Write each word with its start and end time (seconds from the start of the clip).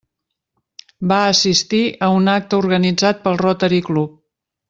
Va 1.11 1.19
assistir 1.33 1.81
a 2.07 2.09
un 2.21 2.33
acte 2.37 2.59
organitzat 2.61 3.23
pel 3.27 3.39
Rotary 3.45 3.83
Club. 3.93 4.19